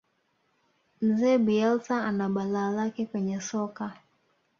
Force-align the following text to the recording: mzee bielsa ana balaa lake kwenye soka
mzee 1.05 1.37
bielsa 1.37 2.03
ana 2.03 2.29
balaa 2.29 2.71
lake 2.71 3.05
kwenye 3.05 3.41
soka 3.41 3.97